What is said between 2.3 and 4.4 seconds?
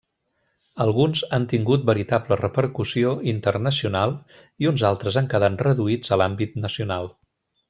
repercussió internacional